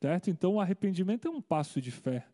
[0.01, 0.29] Certo?
[0.29, 2.27] Então, o arrependimento é um passo de fé.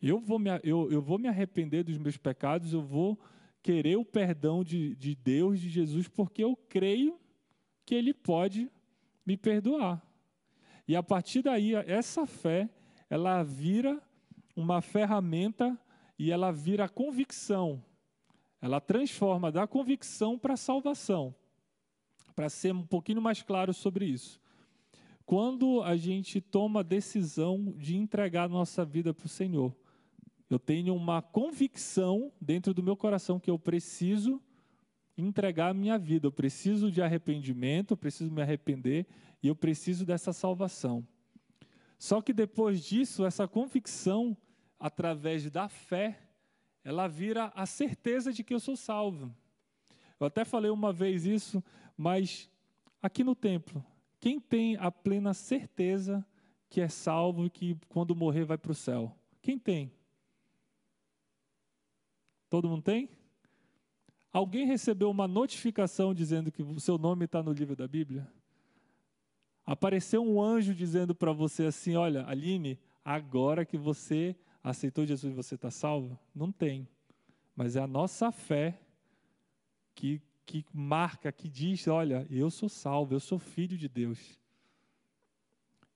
[0.00, 3.18] Eu vou me, eu, eu vou me arrepender dos meus pecados, eu vou
[3.60, 7.18] querer o perdão de, de Deus, de Jesus, porque eu creio
[7.84, 8.70] que Ele pode
[9.26, 10.00] me perdoar.
[10.86, 12.70] E a partir daí, essa fé,
[13.08, 14.00] ela vira
[14.54, 15.78] uma ferramenta
[16.20, 17.82] e ela vira convicção.
[18.60, 21.34] Ela transforma da convicção para a salvação.
[22.36, 24.38] Para ser um pouquinho mais claro sobre isso.
[25.24, 29.74] Quando a gente toma a decisão de entregar nossa vida para o Senhor,
[30.50, 34.42] eu tenho uma convicção dentro do meu coração que eu preciso
[35.16, 39.06] entregar a minha vida, eu preciso de arrependimento, eu preciso me arrepender
[39.42, 41.02] e eu preciso dessa salvação.
[41.98, 44.36] Só que depois disso, essa convicção
[44.80, 46.18] através da fé,
[46.82, 49.32] ela vira a certeza de que eu sou salvo.
[50.18, 51.62] Eu até falei uma vez isso,
[51.96, 52.50] mas
[53.02, 53.84] aqui no templo,
[54.18, 56.26] quem tem a plena certeza
[56.70, 59.14] que é salvo e que quando morrer vai para o céu?
[59.42, 59.92] Quem tem?
[62.48, 63.08] Todo mundo tem?
[64.32, 68.26] Alguém recebeu uma notificação dizendo que o seu nome está no livro da Bíblia?
[69.66, 75.36] Apareceu um anjo dizendo para você assim: Olha, Aline, agora que você aceitou Jesus e
[75.36, 76.18] você está salvo?
[76.34, 76.88] Não tem.
[77.54, 78.78] Mas é a nossa fé
[79.94, 84.38] que, que marca, que diz: olha, eu sou salvo, eu sou filho de Deus.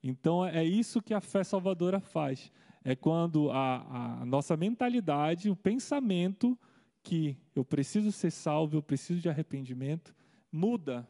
[0.03, 2.53] Então é isso que a fé salvadora faz.
[2.85, 6.59] É quando a, a nossa mentalidade, o pensamento
[7.03, 10.15] que eu preciso ser salvo, eu preciso de arrependimento,
[10.53, 11.09] muda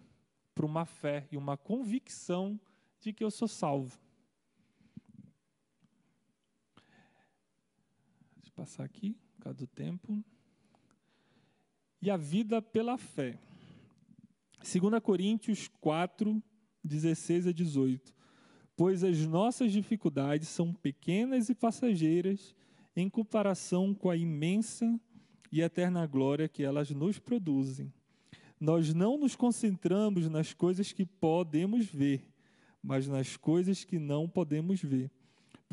[0.54, 2.58] para uma fé e uma convicção
[3.00, 3.98] de que eu sou salvo.
[8.54, 10.22] Passar aqui, por causa do tempo.
[12.00, 13.38] E a vida pela fé.
[14.60, 16.42] 2 Coríntios 4,
[16.82, 18.14] 16 a 18.
[18.76, 22.54] Pois as nossas dificuldades são pequenas e passageiras
[22.96, 24.98] em comparação com a imensa
[25.50, 27.92] e eterna glória que elas nos produzem.
[28.58, 32.22] Nós não nos concentramos nas coisas que podemos ver,
[32.82, 35.10] mas nas coisas que não podemos ver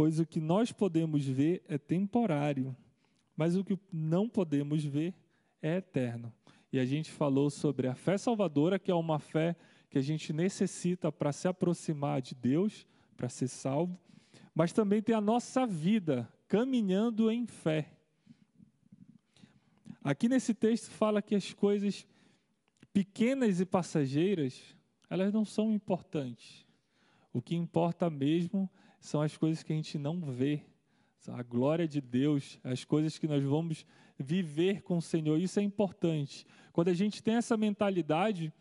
[0.02, 2.76] Pois o que nós podemos ver é temporário,
[3.38, 5.14] mas o que não podemos ver
[5.62, 6.34] é eterno.
[6.74, 9.56] E a gente falou sobre a fé salvadora, que é uma fé
[9.92, 13.96] que a gente necessita para se aproximar de Deus, para ser salvo,
[14.56, 17.88] mas também tem a nossa vida caminhando em fé.
[20.04, 22.08] Aqui nesse texto fala que as coisas
[22.92, 24.76] pequenas e passageiras,
[25.08, 26.66] elas não são importantes.
[27.32, 28.68] O que importa mesmo
[29.02, 30.62] são as coisas que a gente não vê.
[31.28, 33.86] A glória de Deus, as coisas que nós vamos
[34.18, 36.46] viver com o Senhor, isso é importante.
[36.72, 38.54] Quando a gente tem essa mentalidade,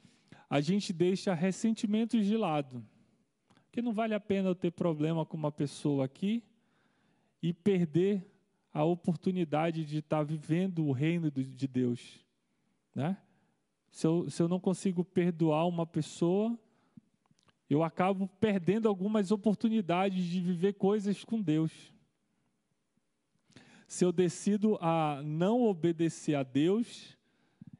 [0.48, 2.84] a gente deixa ressentimentos de lado.
[3.64, 6.42] Porque não vale a pena eu ter problema com uma pessoa aqui
[7.42, 8.26] e perder
[8.72, 12.24] a oportunidade de estar vivendo o reino de Deus.
[12.94, 13.16] Né?
[13.90, 16.58] Se, eu, se eu não consigo perdoar uma pessoa,
[17.70, 21.70] eu acabo perdendo algumas oportunidades de viver coisas com Deus.
[23.86, 27.16] Se eu decido a não obedecer a Deus,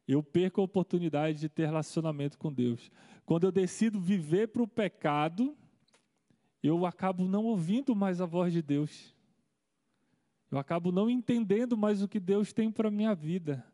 [0.07, 2.89] eu perco a oportunidade de ter relacionamento com Deus.
[3.27, 5.57] Quando eu decido viver para o pecado,
[6.63, 9.13] eu acabo não ouvindo mais a voz de Deus.
[10.53, 13.65] Eu acabo não entendendo mais o que Deus tem para a minha vida,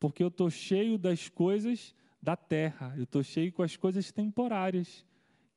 [0.00, 5.04] porque eu estou cheio das coisas da terra, eu estou cheio com as coisas temporárias,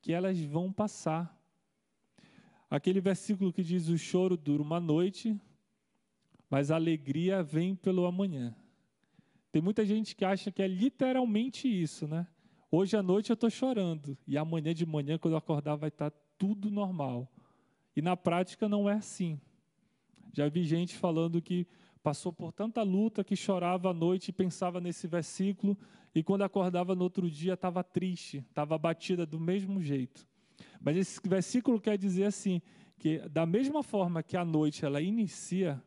[0.08, 1.38] que elas vão passar.
[2.70, 5.38] Aquele versículo que diz: O choro dura uma noite,
[6.48, 8.56] mas a alegria vem pelo amanhã.
[9.52, 12.26] Tem muita gente que acha que é literalmente isso, né?
[12.70, 16.10] Hoje à noite eu estou chorando e amanhã de manhã, quando eu acordar, vai estar
[16.10, 17.30] tá tudo normal.
[17.94, 19.38] E na prática não é assim.
[20.32, 21.66] Já vi gente falando que
[21.98, 25.76] passou por tanta luta que chorava à noite e pensava nesse versículo
[26.14, 30.26] e quando acordava no outro dia estava triste, estava abatida do mesmo jeito.
[30.80, 32.60] Mas esse versículo quer dizer assim,
[32.98, 35.82] que da mesma forma que a noite ela inicia,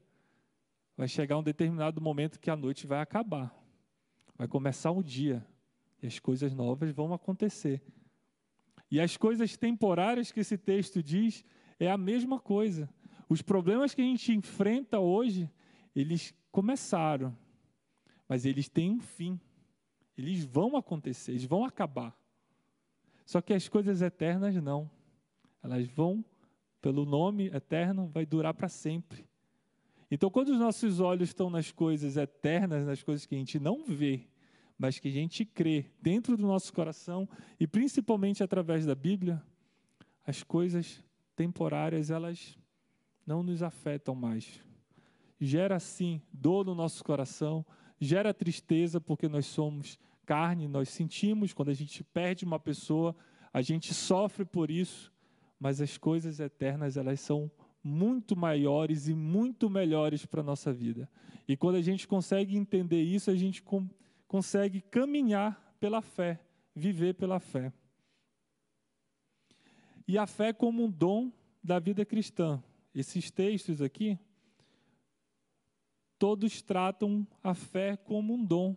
[0.95, 3.53] vai chegar um determinado momento que a noite vai acabar.
[4.37, 5.45] Vai começar o dia
[6.01, 7.81] e as coisas novas vão acontecer.
[8.89, 11.43] E as coisas temporárias que esse texto diz
[11.79, 12.89] é a mesma coisa.
[13.27, 15.49] Os problemas que a gente enfrenta hoje,
[15.95, 17.35] eles começaram,
[18.27, 19.39] mas eles têm um fim.
[20.17, 22.15] Eles vão acontecer, eles vão acabar.
[23.25, 24.89] Só que as coisas eternas não.
[25.63, 26.23] Elas vão,
[26.81, 29.25] pelo nome eterno, vai durar para sempre.
[30.09, 33.85] Então, quando os nossos olhos estão nas coisas eternas, nas coisas que a gente não
[33.85, 34.27] vê,
[34.77, 37.29] mas que a gente crê dentro do nosso coração
[37.59, 39.41] e principalmente através da Bíblia,
[40.25, 41.03] as coisas
[41.35, 42.57] temporárias elas
[43.25, 44.59] não nos afetam mais.
[45.43, 47.65] Gera sim dor no nosso coração,
[47.99, 53.15] gera tristeza porque nós somos carne, nós sentimos quando a gente perde uma pessoa,
[53.51, 55.11] a gente sofre por isso,
[55.59, 57.51] mas as coisas eternas elas são
[57.83, 61.09] muito maiores e muito melhores para a nossa vida.
[61.47, 63.89] E quando a gente consegue entender isso, a gente com,
[64.27, 66.39] consegue caminhar pela fé,
[66.75, 67.73] viver pela fé.
[70.07, 71.31] E a fé como um dom
[71.63, 72.61] da vida cristã.
[72.93, 74.19] Esses textos aqui,
[76.21, 78.75] todos tratam a fé como um dom.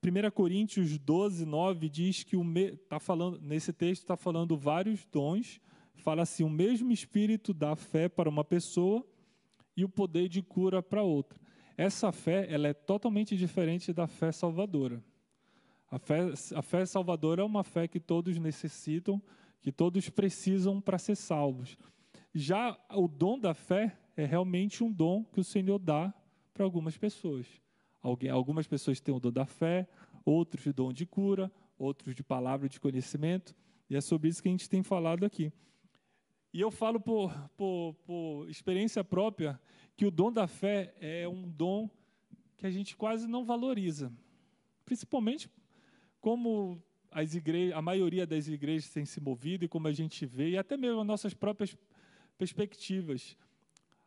[0.00, 5.04] 1 Coríntios 12, 9 diz que o me, tá falando, nesse texto está falando vários
[5.06, 5.60] dons,
[5.96, 9.04] fala assim: o mesmo Espírito dá fé para uma pessoa
[9.76, 11.40] e o poder de cura para outra.
[11.76, 15.02] Essa fé ela é totalmente diferente da fé salvadora.
[15.90, 16.20] A fé,
[16.54, 19.20] a fé salvadora é uma fé que todos necessitam,
[19.60, 21.76] que todos precisam para ser salvos.
[22.34, 26.12] Já o dom da fé é realmente um dom que o Senhor dá
[26.52, 27.46] para algumas pessoas.
[28.02, 29.88] Alguém, algumas pessoas têm o dom da fé,
[30.24, 33.54] outros o dom de cura, outros de palavra de conhecimento,
[33.88, 35.52] e é sobre isso que a gente tem falado aqui.
[36.52, 39.60] E eu falo por, por, por experiência própria
[39.96, 41.88] que o dom da fé é um dom
[42.56, 44.12] que a gente quase não valoriza,
[44.84, 45.48] principalmente
[46.20, 50.50] como as igrejas, a maioria das igrejas tem se movido e como a gente vê,
[50.50, 51.76] e até mesmo as nossas próprias
[52.36, 53.36] perspectivas.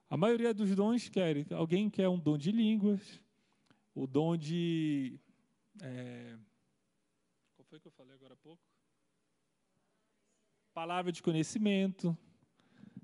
[0.10, 3.22] A maioria dos dons quer, alguém quer um dom de línguas,
[3.94, 5.20] o dom de.
[5.82, 6.38] É,
[7.56, 8.62] qual foi que eu falei agora há pouco?
[10.74, 12.18] Palavra de conhecimento.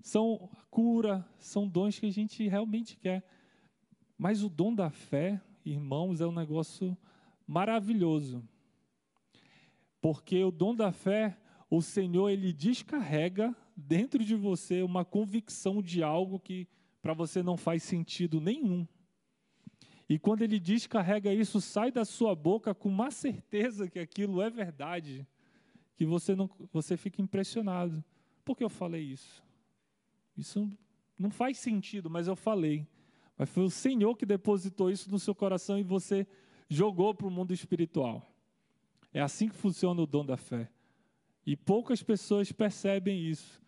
[0.01, 3.25] São cura, são dons que a gente realmente quer.
[4.17, 6.97] Mas o dom da fé, irmãos, é um negócio
[7.47, 8.47] maravilhoso.
[9.99, 11.37] Porque o dom da fé,
[11.69, 16.67] o Senhor, ele descarrega dentro de você uma convicção de algo que
[17.01, 18.87] para você não faz sentido nenhum.
[20.07, 24.49] E quando ele descarrega isso, sai da sua boca com uma certeza que aquilo é
[24.49, 25.27] verdade,
[25.95, 28.03] que você não você fica impressionado.
[28.43, 29.43] Por que eu falei isso?
[30.37, 30.69] Isso
[31.17, 32.87] não faz sentido, mas eu falei.
[33.37, 36.27] Mas foi o Senhor que depositou isso no seu coração e você
[36.69, 38.29] jogou para o mundo espiritual.
[39.13, 40.69] É assim que funciona o dom da fé.
[41.45, 43.61] E poucas pessoas percebem isso.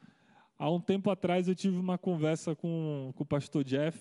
[0.58, 4.00] Há um tempo atrás eu tive uma conversa com, com o pastor Jeff,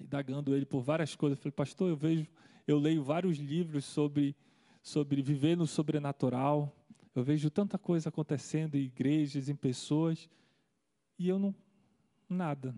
[0.00, 1.36] indagando ele por várias coisas.
[1.36, 2.26] Eu falei, pastor, eu vejo,
[2.66, 4.34] eu leio vários livros sobre,
[4.82, 6.74] sobre viver no sobrenatural.
[7.14, 10.30] Eu vejo tanta coisa acontecendo em igrejas, em pessoas,
[11.18, 11.54] e eu não.
[12.28, 12.74] nada.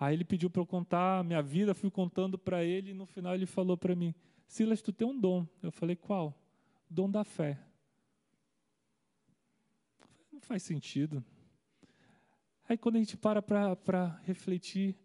[0.00, 3.04] Aí ele pediu para eu contar a minha vida, fui contando para ele, e no
[3.04, 4.14] final ele falou para mim:
[4.46, 5.46] Silas, tu tem um dom.
[5.62, 6.34] Eu falei: qual?
[6.88, 7.58] Dom da fé.
[10.42, 11.24] Faz sentido.
[12.68, 14.96] Aí quando a gente para para refletir,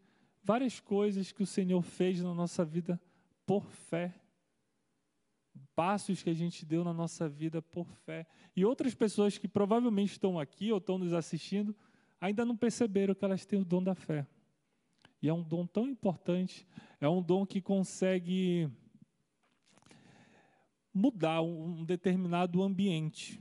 [0.44, 3.00] várias coisas que o Senhor fez na nossa vida
[3.46, 4.14] por fé.
[5.76, 8.26] Passos que a gente deu na nossa vida por fé.
[8.56, 11.76] E outras pessoas que provavelmente estão aqui ou estão nos assistindo
[12.20, 14.26] ainda não perceberam que elas têm o dom da fé.
[15.22, 16.68] E é um dom tão importante,
[17.00, 18.70] é um dom que consegue
[20.94, 23.40] mudar um determinado ambiente,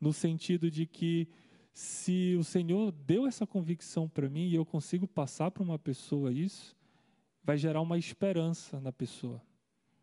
[0.00, 1.28] no sentido de que
[1.72, 6.32] se o Senhor deu essa convicção para mim e eu consigo passar para uma pessoa
[6.32, 6.76] isso,
[7.42, 9.40] vai gerar uma esperança na pessoa.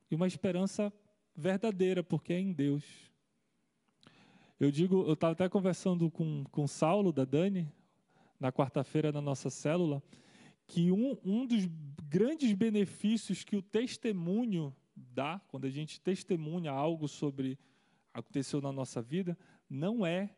[0.10, 0.94] E uma esperança
[1.36, 2.84] verdadeira, porque é em Deus.
[4.60, 7.72] Eu digo, eu estava até conversando com, com Saulo, da Dani,
[8.40, 10.02] na quarta-feira na nossa célula,
[10.66, 11.68] que um, um dos
[12.10, 17.58] grandes benefícios que o testemunho dá, quando a gente testemunha algo sobre
[18.14, 19.38] aconteceu na nossa vida,
[19.70, 20.30] não é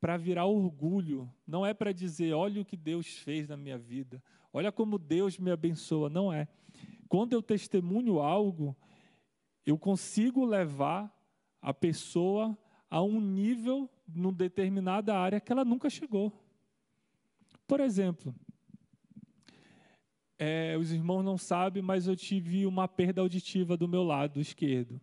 [0.00, 4.22] para virar orgulho, não é para dizer, olha o que Deus fez na minha vida,
[4.52, 6.48] olha como Deus me abençoa, não é.
[7.08, 8.76] Quando eu testemunho algo,
[9.66, 11.14] eu consigo levar
[11.60, 12.56] a pessoa
[12.88, 16.32] a um nível, numa determinada área, que ela nunca chegou.
[17.66, 18.34] Por exemplo,
[20.38, 25.00] é, os irmãos não sabem, mas eu tive uma perda auditiva do meu lado esquerdo.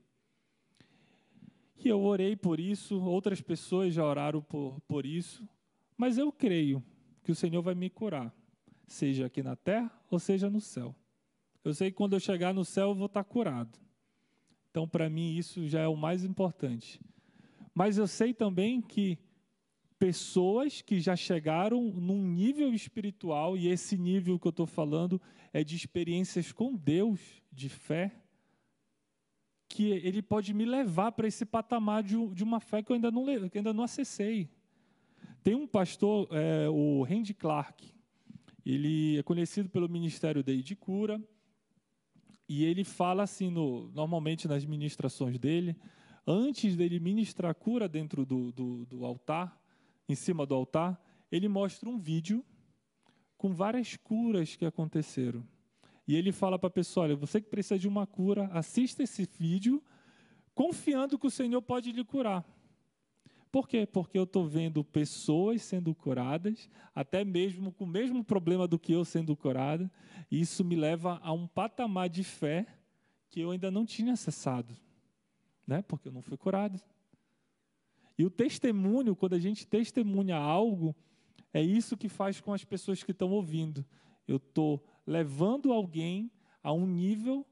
[1.88, 5.48] E eu orei por isso, outras pessoas já oraram por, por isso,
[5.96, 6.84] mas eu creio
[7.24, 8.36] que o Senhor vai me curar,
[8.86, 10.94] seja aqui na terra ou seja no céu.
[11.64, 13.80] Eu sei que quando eu chegar no céu eu vou estar curado.
[14.70, 17.00] Então, para mim, isso já é o mais importante.
[17.74, 19.18] Mas eu sei também que
[19.98, 25.22] pessoas que já chegaram num nível espiritual, e esse nível que eu estou falando
[25.54, 28.14] é de experiências com Deus, de fé,
[29.68, 33.12] que ele pode me levar para esse patamar de, de, uma fé que eu ainda
[33.12, 34.50] não, que ainda não acessei.
[35.44, 37.94] Tem um pastor, é, o Randy Clark,
[38.66, 41.22] ele é conhecido pelo ministério dele de cura,
[42.50, 45.76] e ele fala assim, no, normalmente nas ministrações dele,
[46.26, 49.62] antes dele ministrar cura dentro do, do, do altar,
[50.08, 51.02] em cima do altar,
[51.32, 52.44] ele mostra um vídeo
[53.38, 55.46] com várias curas que aconteceram.
[56.08, 59.28] E ele fala para a pessoa: olha, você que precisa de uma cura, assista esse
[59.38, 59.84] vídeo,
[60.56, 62.46] confiando que o Senhor pode lhe curar.
[63.52, 63.86] Por quê?
[63.86, 68.92] Porque eu estou vendo pessoas sendo curadas, até mesmo com o mesmo problema do que
[68.92, 69.92] eu sendo curada,
[70.30, 72.66] e isso me leva a um patamar de fé
[73.30, 74.76] que eu ainda não tinha acessado,
[75.66, 75.82] né?
[75.82, 76.80] porque eu não fui curado.
[78.18, 80.96] E o testemunho, quando a gente testemunha algo,
[81.54, 83.86] é isso que faz com as pessoas que estão ouvindo.
[84.28, 86.30] Eu estou levando alguém
[86.62, 87.48] a um nível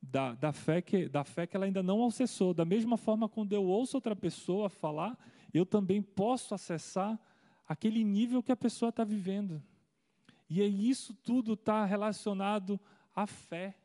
[0.00, 2.54] da, da, fé que, da fé que ela ainda não acessou.
[2.54, 5.18] Da mesma forma, quando eu ouço outra pessoa falar,
[5.52, 7.18] eu também posso acessar
[7.68, 9.62] aquele nível que a pessoa está vivendo.
[10.48, 12.80] E é isso tudo está relacionado
[13.14, 13.76] à fé,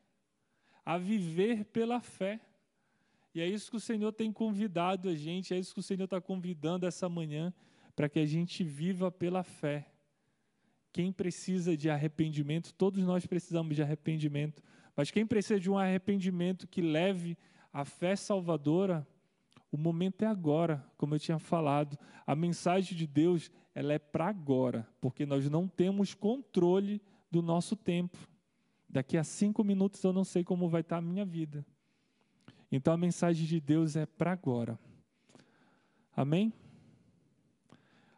[0.85, 2.39] a viver pela fé.
[3.33, 6.05] E é isso que o Senhor tem convidado a gente, é isso que o Senhor
[6.05, 7.53] está convidando essa manhã,
[7.95, 9.94] para que a gente viva pela fé.
[10.95, 14.63] Quem precisa de arrependimento, todos nós precisamos de arrependimento,
[14.95, 17.37] mas quem precisa de um arrependimento que leve
[17.73, 19.05] a fé salvadora,
[19.69, 21.99] o momento é agora, como eu tinha falado.
[22.25, 27.75] A mensagem de Deus, ela é para agora, porque nós não temos controle do nosso
[27.75, 28.17] tempo.
[28.87, 31.65] Daqui a cinco minutos eu não sei como vai estar a minha vida.
[32.71, 34.79] Então a mensagem de Deus é para agora.
[36.15, 36.53] Amém?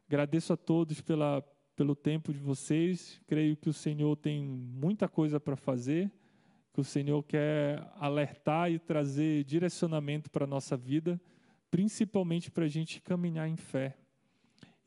[0.08, 1.44] Agradeço a todos pela,
[1.78, 3.22] pelo tempo de vocês.
[3.28, 6.12] Creio que o Senhor tem muita coisa para fazer,
[6.74, 11.22] que o Senhor quer alertar e trazer direcionamento para a nossa vida,
[11.70, 13.96] principalmente para a gente caminhar em fé.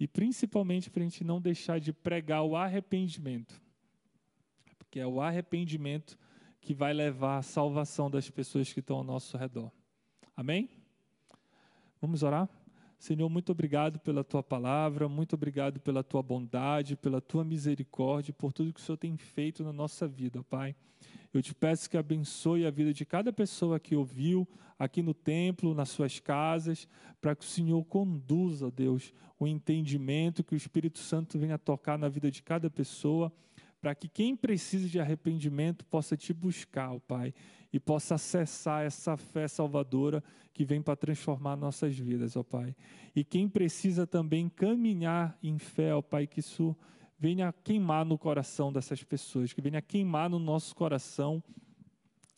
[0.01, 3.63] E principalmente para a gente não deixar de pregar o arrependimento.
[4.77, 6.19] Porque é o arrependimento
[6.61, 9.71] que vai levar à salvação das pessoas que estão ao nosso redor.
[10.37, 10.69] Amém?
[12.01, 12.49] Vamos orar?
[13.01, 18.53] Senhor, muito obrigado pela tua palavra, muito obrigado pela tua bondade, pela tua misericórdia, por
[18.53, 20.77] tudo que o Senhor tem feito na nossa vida, Pai.
[21.33, 24.47] Eu te peço que abençoe a vida de cada pessoa que ouviu
[24.79, 26.87] aqui no templo, nas suas casas,
[27.23, 32.07] para que o Senhor conduza, Deus, o entendimento, que o Espírito Santo venha tocar na
[32.07, 33.33] vida de cada pessoa
[33.81, 37.33] para que quem precisa de arrependimento possa te buscar, Pai,
[37.73, 42.75] e possa acessar essa fé salvadora que vem para transformar nossas vidas, ó Pai.
[43.15, 46.77] E quem precisa também caminhar em fé, ó Pai, que isso
[47.19, 51.43] venha queimar no coração dessas pessoas, que venha queimar no nosso coração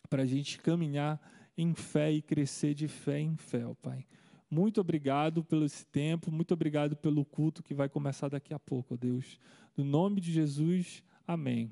[0.09, 1.19] para a gente caminhar
[1.57, 4.05] em fé e crescer de fé em fé, ó Pai.
[4.49, 8.93] Muito obrigado pelo esse tempo, muito obrigado pelo culto que vai começar daqui a pouco,
[8.93, 9.39] ó Deus.
[9.75, 11.71] No nome de Jesus, Amém.